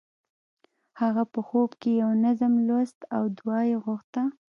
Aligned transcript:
هغه 1.01 1.23
په 1.33 1.39
خوب 1.47 1.69
کې 1.81 1.91
یو 2.01 2.11
نظم 2.25 2.53
لوست 2.67 2.97
او 3.15 3.23
دعا 3.37 3.59
یې 3.71 3.77
غوښته 3.83 4.23